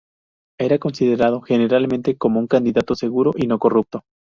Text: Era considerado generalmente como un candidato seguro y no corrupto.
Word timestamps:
Era 0.59 0.79
considerado 0.79 1.41
generalmente 1.41 2.17
como 2.17 2.39
un 2.39 2.47
candidato 2.47 2.95
seguro 2.95 3.33
y 3.37 3.45
no 3.45 3.59
corrupto. 3.59 4.01